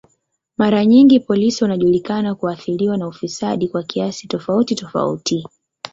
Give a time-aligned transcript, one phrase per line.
[0.57, 5.45] Mara nyingi polisi wanajulikana kuathiriwa na ufisadi kwa kiasi tofauti tofauti.